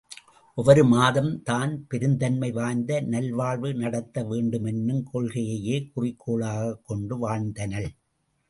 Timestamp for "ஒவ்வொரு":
0.57-0.83